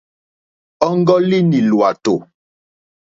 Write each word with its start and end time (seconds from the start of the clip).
Ɔ́ŋɡɔ́línì 0.87 1.59
lwàtò. 1.69 2.13